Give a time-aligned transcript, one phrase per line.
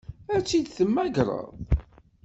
[0.35, 1.49] Ad tt-id-temmagreḍ?